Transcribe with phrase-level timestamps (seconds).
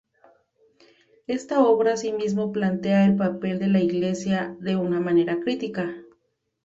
[1.27, 5.93] Esta obra, asimismo, plantea el papel de la Iglesia de una manera crítica.